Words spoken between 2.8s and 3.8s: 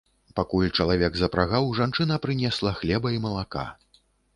хлеба і малака.